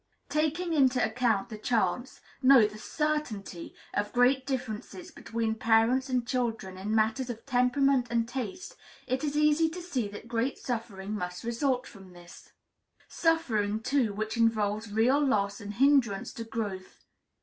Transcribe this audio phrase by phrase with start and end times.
[0.29, 6.75] Taking into account the chance no, the certainty of great differences between parents and children
[6.75, 8.75] in matters of temperament and taste,
[9.05, 12.51] it is easy to see that great suffering must result from this;
[13.07, 17.05] suffering, too, which involves real loss and hindrance to growth.